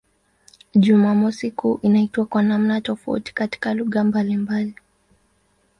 Jumamosi 0.75 1.51
kuu 1.51 1.79
inaitwa 1.81 2.25
kwa 2.25 2.43
namna 2.43 2.81
tofauti 2.81 3.33
katika 3.33 3.73
lugha 3.73 4.03
mbalimbali. 4.03 4.75